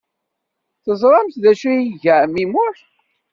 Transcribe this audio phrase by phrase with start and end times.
[0.83, 2.77] Teẓramt d acu ay iga ɛemmi Muḥ?